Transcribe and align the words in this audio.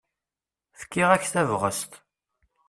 Fkiɣ-ak 0.79 1.23
tabɣest. 1.31 1.91